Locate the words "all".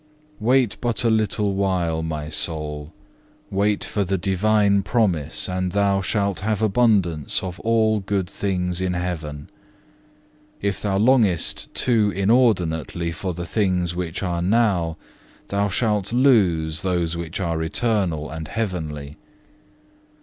7.59-7.99